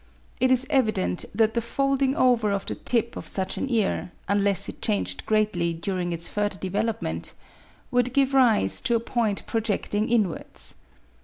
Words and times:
It 0.39 0.49
is 0.49 0.65
evident 0.71 1.25
that 1.35 1.53
the 1.53 1.61
folding 1.61 2.15
over 2.15 2.51
of 2.51 2.65
the 2.65 2.73
tip 2.73 3.15
of 3.15 3.27
such 3.27 3.57
an 3.59 3.69
ear, 3.71 4.11
unless 4.27 4.67
it 4.67 4.81
changed 4.81 5.27
greatly 5.27 5.73
during 5.73 6.11
its 6.11 6.27
further 6.27 6.57
development, 6.57 7.35
would 7.91 8.11
give 8.11 8.33
rise 8.33 8.81
to 8.81 8.95
a 8.95 8.99
point 8.99 9.45
projecting 9.45 10.09
inwards. 10.09 10.73